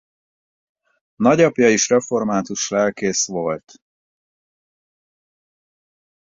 [1.15, 3.71] Nagyapja is református lelkész volt.